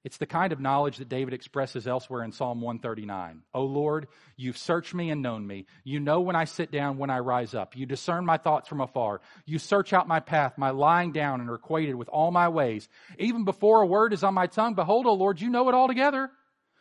[0.05, 3.41] It's the kind of knowledge that David expresses elsewhere in Psalm 139.
[3.53, 4.07] O Lord,
[4.37, 5.65] you've searched me and known me.
[5.83, 7.75] You know when I sit down, when I rise up.
[7.75, 9.19] You discern my thoughts from afar.
[9.45, 12.87] You search out my path, my lying down, and are acquainted with all my ways.
[13.17, 16.31] Even before a word is on my tongue, behold, O Lord, you know it altogether.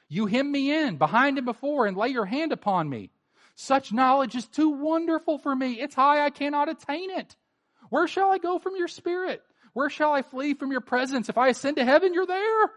[0.08, 3.10] You hem me in, behind and before, and lay your hand upon me.
[3.56, 5.80] Such knowledge is too wonderful for me.
[5.80, 7.34] It's high, I cannot attain it.
[7.90, 9.42] Where shall I go from your spirit?
[9.72, 11.28] Where shall I flee from your presence?
[11.28, 12.70] If I ascend to heaven, you're there.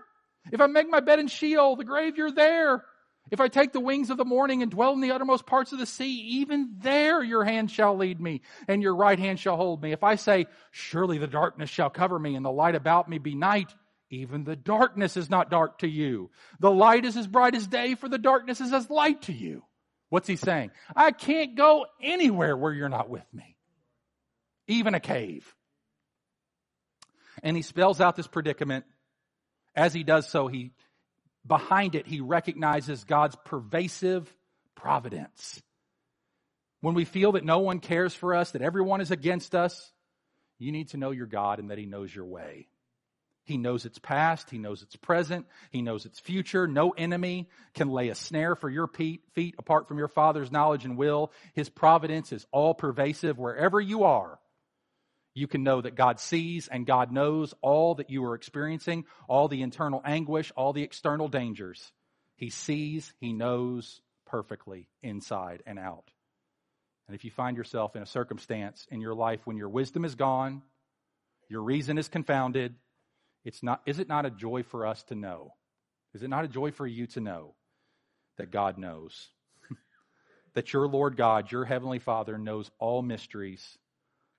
[0.51, 2.84] If I make my bed in Sheol, the grave, you're there.
[3.30, 5.80] If I take the wings of the morning and dwell in the uttermost parts of
[5.80, 9.82] the sea, even there your hand shall lead me, and your right hand shall hold
[9.82, 9.91] me.
[9.91, 13.36] If I say, Surely the darkness shall cover me, and the light about me be
[13.36, 13.73] night,
[14.10, 16.32] even the darkness is not dark to you.
[16.60, 19.63] The light is as bright as day, for the darkness is as light to you.
[20.10, 20.71] What's he saying?
[20.93, 23.56] I can't go anywhere where you're not with me,
[24.67, 25.56] even a cave.
[27.41, 28.84] And he spells out this predicament
[29.75, 30.71] as he does so, he
[31.45, 34.31] behind it he recognizes God's pervasive
[34.75, 35.62] providence.
[36.81, 39.91] When we feel that no one cares for us, that everyone is against us,
[40.57, 42.67] you need to know your God and that he knows your way.
[43.43, 44.49] He knows its past.
[44.49, 45.47] He knows its present.
[45.71, 46.67] He knows its future.
[46.67, 50.97] No enemy can lay a snare for your feet apart from your Father's knowledge and
[50.97, 51.31] will.
[51.53, 54.39] His providence is all pervasive wherever you are
[55.33, 59.47] you can know that God sees and God knows all that you are experiencing, all
[59.47, 61.91] the internal anguish, all the external dangers.
[62.35, 66.11] He sees, He knows perfectly inside and out.
[67.07, 70.15] And if you find yourself in a circumstance in your life when your wisdom is
[70.15, 70.61] gone,
[71.49, 72.75] your reason is confounded,
[73.43, 75.53] it's not, is it not a joy for us to know?
[76.13, 77.55] Is it not a joy for you to know
[78.37, 79.27] that God knows?
[80.55, 83.77] that your Lord God, your Heavenly Father, knows all mysteries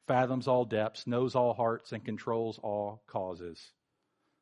[0.07, 3.61] fathoms all depths, knows all hearts, and controls all causes.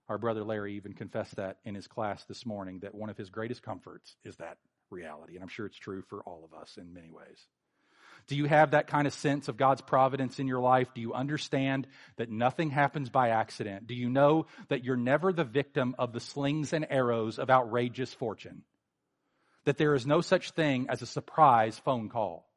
[0.08, 3.30] Our brother Larry even confessed that in his class this morning, that one of his
[3.30, 4.58] greatest comforts is that
[4.90, 5.34] reality.
[5.34, 7.46] And I'm sure it's true for all of us in many ways.
[8.26, 10.88] Do you have that kind of sense of God's providence in your life?
[10.94, 13.86] Do you understand that nothing happens by accident?
[13.86, 18.12] Do you know that you're never the victim of the slings and arrows of outrageous
[18.12, 18.62] fortune?
[19.64, 22.49] That there is no such thing as a surprise phone call?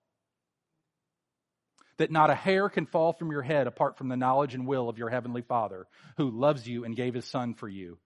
[1.97, 4.89] That not a hair can fall from your head apart from the knowledge and will
[4.89, 7.97] of your heavenly Father who loves you and gave his son for you.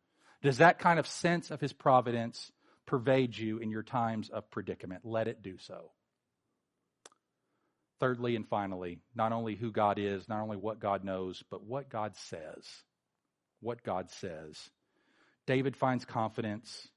[0.42, 2.52] Does that kind of sense of his providence
[2.86, 5.02] pervade you in your times of predicament?
[5.04, 5.92] Let it do so.
[8.00, 11.90] Thirdly and finally, not only who God is, not only what God knows, but what
[11.90, 12.66] God says.
[13.60, 14.56] What God says.
[15.48, 16.88] David finds confidence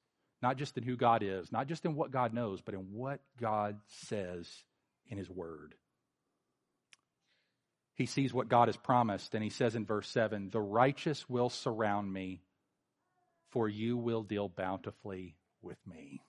[0.42, 3.20] not just in who God is, not just in what God knows, but in what
[3.40, 3.76] God
[4.08, 4.48] says
[5.08, 5.74] in His Word.
[8.00, 11.50] He sees what God has promised, and he says in verse 7 The righteous will
[11.50, 12.40] surround me,
[13.50, 16.22] for you will deal bountifully with me.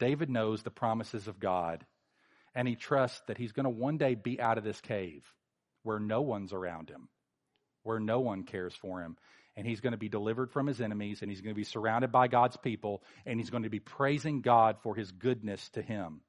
[0.00, 1.86] David knows the promises of God,
[2.52, 5.22] and he trusts that he's going to one day be out of this cave
[5.84, 7.08] where no one's around him,
[7.84, 9.16] where no one cares for him.
[9.54, 12.10] And he's going to be delivered from his enemies, and he's going to be surrounded
[12.10, 16.22] by God's people, and he's going to be praising God for his goodness to him.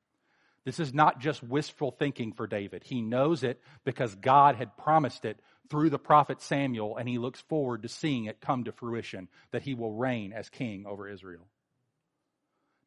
[0.63, 2.83] This is not just wistful thinking for David.
[2.83, 7.41] He knows it because God had promised it through the prophet Samuel, and he looks
[7.41, 11.47] forward to seeing it come to fruition that he will reign as king over Israel.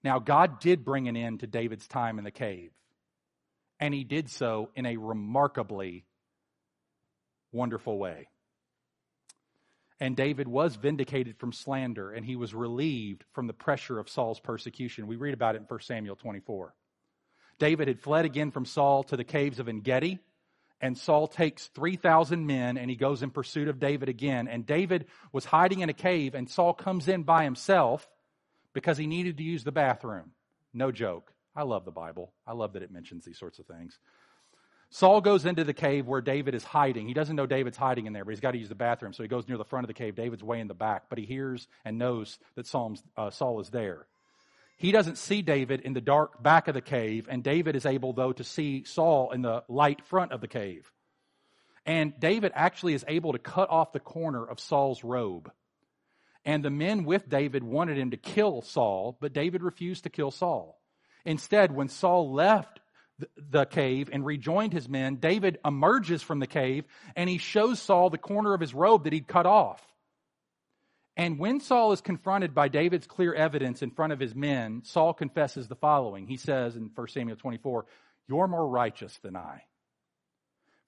[0.05, 2.71] Now, God did bring an end to David's time in the cave,
[3.81, 6.05] and he did so in a remarkably
[7.53, 8.29] wonderful way.
[9.99, 14.41] And David was vindicated from slander, and he was relieved from the pressure of Saul's
[14.41, 15.07] persecution.
[15.07, 16.75] We read about it in 1 Samuel 24.
[17.59, 20.19] David had fled again from Saul to the caves of En Gedi,
[20.81, 24.49] and Saul takes 3,000 men and he goes in pursuit of David again.
[24.49, 28.07] And David was hiding in a cave, and Saul comes in by himself
[28.75, 30.33] because he needed to use the bathroom.
[30.75, 31.33] No joke.
[31.57, 32.33] I love the Bible.
[32.47, 33.99] I love that it mentions these sorts of things.
[34.91, 37.09] Saul goes into the cave where David is hiding.
[37.09, 39.13] He doesn't know David's hiding in there, but he's got to use the bathroom.
[39.13, 40.15] So he goes near the front of the cave.
[40.15, 43.71] David's way in the back, but he hears and knows that Saul's, uh, Saul is
[43.71, 44.07] there.
[44.77, 48.13] He doesn't see David in the dark back of the cave, and David is able,
[48.13, 50.91] though, to see Saul in the light front of the cave.
[51.87, 55.51] And David actually is able to cut off the corner of Saul's robe.
[56.45, 60.31] And the men with David wanted him to kill Saul, but David refused to kill
[60.31, 60.79] Saul.
[61.25, 62.81] Instead, when Saul left
[63.37, 66.85] the cave and rejoined his men, David emerges from the cave
[67.17, 69.83] and he shows Saul the corner of his robe that he'd cut off.
[71.17, 75.15] And when Saul is confronted by David's clear evidence in front of his men, Saul
[75.15, 76.27] confesses the following.
[76.27, 77.87] He says in 1 Samuel 24,
[78.29, 79.63] You're more righteous than I.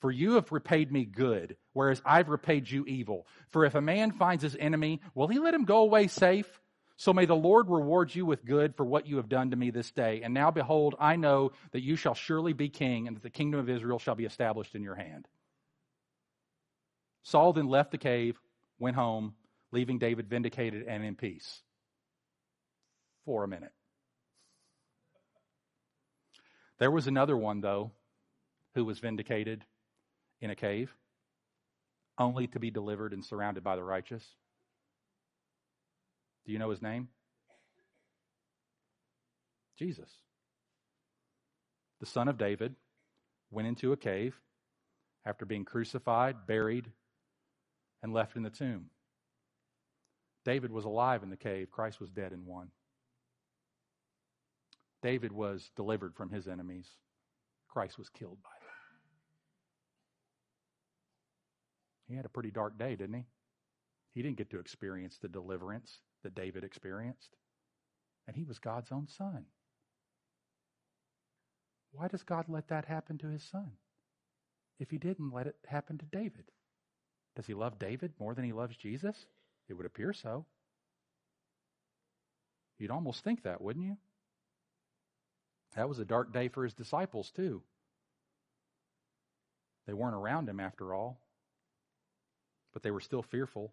[0.00, 3.26] For you have repaid me good, whereas I've repaid you evil.
[3.50, 6.60] For if a man finds his enemy, will he let him go away safe?
[6.96, 9.70] So may the Lord reward you with good for what you have done to me
[9.70, 10.22] this day.
[10.22, 13.60] And now behold, I know that you shall surely be king, and that the kingdom
[13.60, 15.28] of Israel shall be established in your hand.
[17.22, 18.38] Saul then left the cave,
[18.78, 19.34] went home,
[19.76, 21.60] leaving David vindicated and in peace.
[23.26, 23.72] For a minute.
[26.78, 27.90] There was another one, though,
[28.74, 29.66] who was vindicated
[30.40, 30.94] in a cave,
[32.16, 34.24] only to be delivered and surrounded by the righteous.
[36.46, 37.08] Do you know his name?
[39.78, 40.08] Jesus.
[42.00, 42.76] The son of David
[43.50, 44.40] went into a cave
[45.26, 46.90] after being crucified, buried,
[48.02, 48.86] and left in the tomb.
[50.46, 52.68] David was alive in the cave, Christ was dead in one.
[55.02, 56.88] David was delivered from his enemies,
[57.68, 58.70] Christ was killed by them.
[62.09, 63.24] He had a pretty dark day, didn't he?
[64.14, 67.35] He didn't get to experience the deliverance that David experienced.
[68.28, 69.46] And he was God's own son.
[71.90, 73.72] Why does God let that happen to his son?
[74.78, 76.52] If he didn't let it happen to David,
[77.35, 79.26] does he love David more than he loves Jesus?
[79.68, 80.46] It would appear so.
[82.79, 83.96] You'd almost think that, wouldn't you?
[85.74, 87.62] That was a dark day for his disciples, too.
[89.87, 91.20] They weren't around him after all,
[92.72, 93.72] but they were still fearful.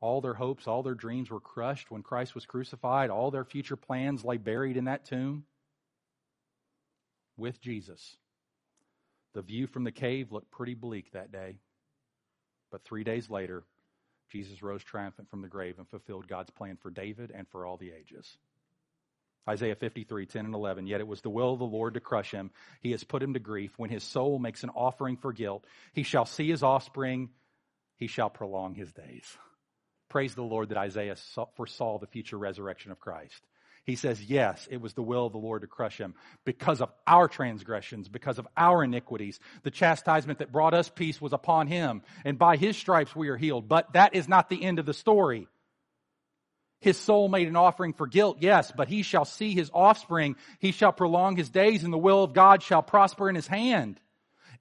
[0.00, 3.10] All their hopes, all their dreams were crushed when Christ was crucified.
[3.10, 5.44] All their future plans lay buried in that tomb
[7.36, 8.16] with Jesus.
[9.34, 11.58] The view from the cave looked pretty bleak that day.
[12.70, 13.64] But three days later,
[14.30, 17.76] Jesus rose triumphant from the grave and fulfilled God's plan for David and for all
[17.76, 18.38] the ages.
[19.48, 20.86] Isaiah 53, 10 and 11.
[20.86, 22.50] Yet it was the will of the Lord to crush him.
[22.80, 23.72] He has put him to grief.
[23.76, 27.30] When his soul makes an offering for guilt, he shall see his offspring.
[27.96, 29.36] He shall prolong his days.
[30.08, 31.16] Praise the Lord that Isaiah
[31.56, 33.46] foresaw the future resurrection of Christ.
[33.84, 36.14] He says, yes, it was the will of the Lord to crush him
[36.44, 39.40] because of our transgressions, because of our iniquities.
[39.62, 43.36] The chastisement that brought us peace was upon him, and by his stripes we are
[43.36, 43.68] healed.
[43.68, 45.48] But that is not the end of the story.
[46.80, 50.36] His soul made an offering for guilt, yes, but he shall see his offspring.
[50.60, 54.00] He shall prolong his days, and the will of God shall prosper in his hand.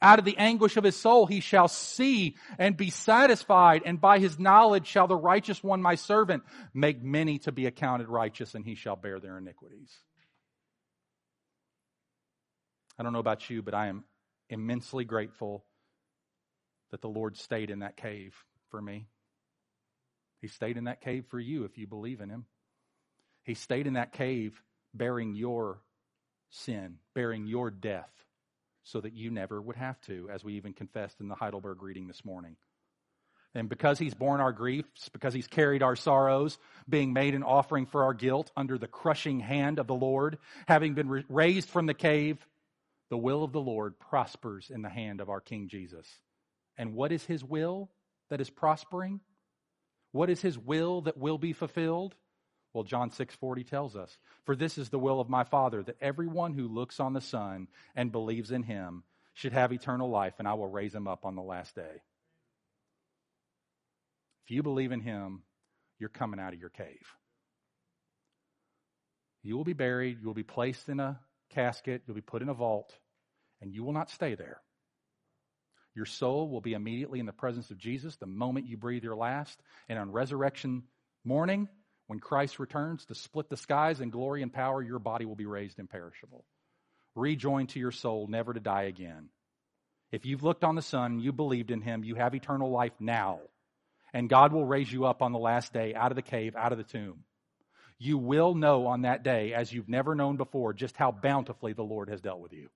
[0.01, 4.19] Out of the anguish of his soul he shall see and be satisfied, and by
[4.19, 6.43] his knowledge shall the righteous one, my servant,
[6.73, 9.91] make many to be accounted righteous, and he shall bear their iniquities.
[12.97, 14.05] I don't know about you, but I am
[14.49, 15.65] immensely grateful
[16.91, 18.35] that the Lord stayed in that cave
[18.69, 19.07] for me.
[20.41, 22.45] He stayed in that cave for you if you believe in him.
[23.43, 24.61] He stayed in that cave
[24.93, 25.81] bearing your
[26.49, 28.11] sin, bearing your death,
[28.83, 32.07] so that you never would have to, as we even confessed in the Heidelberg reading
[32.07, 32.55] this morning.
[33.55, 37.87] And because he's borne our griefs, because he's carried our sorrows, being made an offering
[37.87, 41.95] for our guilt under the crushing hand of the Lord, having been raised from the
[41.95, 42.37] cave,
[43.09, 46.07] the will of the Lord prospers in the hand of our King Jesus.
[46.77, 47.89] And what is his will
[48.29, 49.19] that is prospering?
[50.11, 52.15] What is his will that will be fulfilled?
[52.73, 56.53] Well, John 6:40 tells us, "For this is the will of my Father, that everyone
[56.53, 59.03] who looks on the Son and believes in him
[59.33, 62.03] should have eternal life, and I will raise him up on the last day."
[64.43, 65.43] If you believe in him,
[65.97, 67.15] you're coming out of your cave.
[69.41, 72.49] You will be buried, you will be placed in a casket, you'll be put in
[72.49, 72.97] a vault,
[73.61, 74.61] and you will not stay there.
[75.95, 79.15] Your soul will be immediately in the presence of Jesus the moment you breathe your
[79.15, 79.61] last.
[79.87, 80.87] And on resurrection
[81.23, 81.67] morning,
[82.09, 85.45] when Christ returns to split the skies in glory and power, your body will be
[85.45, 86.43] raised imperishable.
[87.13, 89.29] Rejoined to your soul, never to die again.
[90.11, 93.41] If you've looked on the Son, you believed in Him, you have eternal life now.
[94.11, 96.71] And God will raise you up on the last day out of the cave, out
[96.71, 97.25] of the tomb.
[97.99, 101.83] You will know on that day, as you've never known before, just how bountifully the
[101.83, 102.69] Lord has dealt with you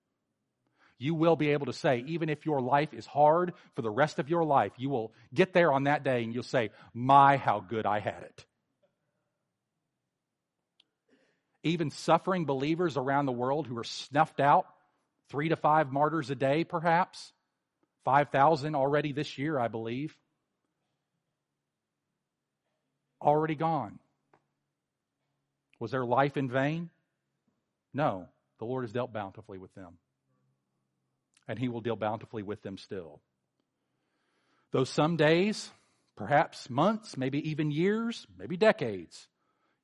[0.96, 4.20] you will be able to say, even if your life is hard for the rest
[4.20, 7.58] of your life, you will get there on that day and you'll say, My, how
[7.58, 8.46] good I had it.
[11.64, 14.66] Even suffering believers around the world who are snuffed out,
[15.28, 17.32] three to five martyrs a day, perhaps,
[18.04, 20.16] 5,000 already this year, I believe,
[23.20, 23.98] already gone.
[25.80, 26.90] Was their life in vain?
[27.92, 28.28] No.
[28.58, 29.98] The Lord has dealt bountifully with them
[31.48, 33.20] and he will deal bountifully with them still.
[34.72, 35.70] Though some days,
[36.16, 39.28] perhaps months, maybe even years, maybe decades,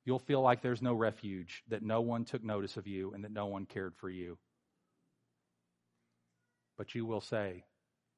[0.05, 3.31] you'll feel like there's no refuge, that no one took notice of you, and that
[3.31, 4.37] no one cared for you.
[6.77, 7.63] But you will say,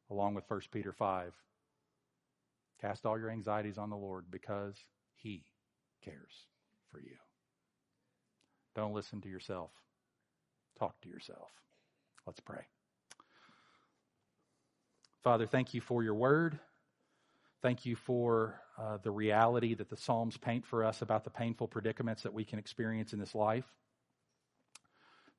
[0.09, 1.33] along with 1 Peter 5,
[2.79, 4.75] cast all your anxieties on the Lord because
[5.15, 5.43] he
[6.03, 6.47] cares
[6.91, 7.15] for you.
[8.75, 9.71] Don't listen to yourself.
[10.79, 11.49] Talk to yourself.
[12.25, 12.65] Let's pray.
[15.23, 16.59] Father, thank you for your word.
[17.63, 21.69] Thank you for uh, the reality that the Psalms paint for us about the painful
[21.69, 23.63] predicaments that we can experience in this life.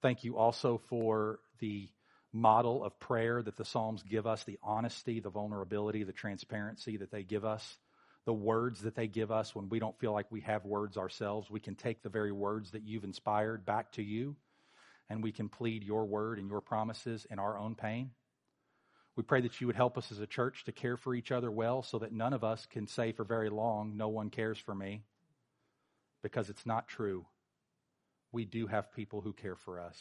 [0.00, 1.86] Thank you also for the
[2.32, 7.10] model of prayer that the Psalms give us, the honesty, the vulnerability, the transparency that
[7.10, 7.76] they give us,
[8.24, 11.50] the words that they give us when we don't feel like we have words ourselves.
[11.50, 14.34] We can take the very words that you've inspired back to you,
[15.10, 18.12] and we can plead your word and your promises in our own pain.
[19.16, 21.50] We pray that you would help us as a church to care for each other
[21.50, 24.74] well so that none of us can say for very long, no one cares for
[24.74, 25.04] me,
[26.22, 27.24] because it's not true.
[28.32, 29.96] We do have people who care for us.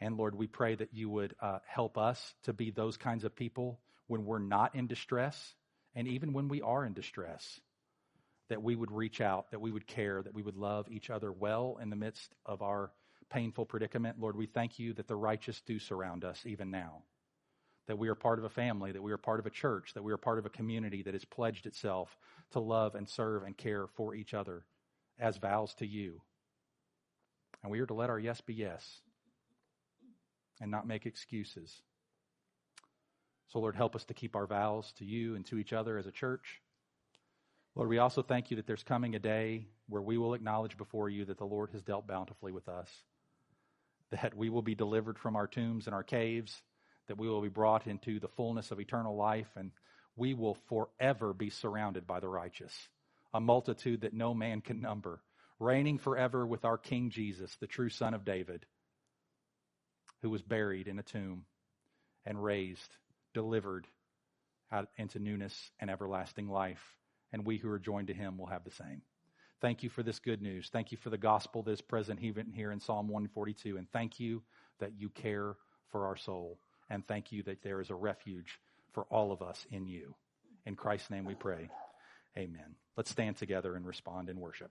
[0.00, 3.34] And Lord, we pray that you would uh, help us to be those kinds of
[3.34, 5.54] people when we're not in distress
[5.94, 7.60] and even when we are in distress,
[8.48, 11.32] that we would reach out, that we would care, that we would love each other
[11.32, 12.92] well in the midst of our
[13.30, 14.20] painful predicament.
[14.20, 17.02] Lord, we thank you that the righteous do surround us even now
[17.90, 20.04] that we are part of a family, that we are part of a church, that
[20.04, 22.16] we are part of a community that has pledged itself
[22.52, 24.64] to love and serve and care for each other
[25.18, 26.20] as vows to you.
[27.64, 29.00] And we are to let our yes be yes
[30.60, 31.82] and not make excuses.
[33.48, 36.06] So, Lord, help us to keep our vows to you and to each other as
[36.06, 36.62] a church.
[37.74, 41.08] Lord, we also thank you that there's coming a day where we will acknowledge before
[41.08, 42.88] you that the Lord has dealt bountifully with us,
[44.12, 46.62] that we will be delivered from our tombs and our caves
[47.10, 49.72] that we will be brought into the fullness of eternal life and
[50.14, 52.72] we will forever be surrounded by the righteous,
[53.34, 55.20] a multitude that no man can number,
[55.58, 58.64] reigning forever with our King Jesus, the true Son of David,
[60.22, 61.46] who was buried in a tomb
[62.24, 62.96] and raised,
[63.34, 63.88] delivered
[64.70, 66.96] out into newness and everlasting life.
[67.32, 69.02] And we who are joined to him will have the same.
[69.60, 70.68] Thank you for this good news.
[70.72, 73.78] Thank you for the gospel that is present even here in Psalm 142.
[73.78, 74.44] And thank you
[74.78, 75.56] that you care
[75.90, 76.60] for our soul
[76.90, 78.60] and thank you that there is a refuge
[78.92, 80.14] for all of us in you.
[80.66, 81.70] In Christ's name we pray.
[82.36, 82.74] Amen.
[82.96, 84.68] Let's stand together and respond in worship.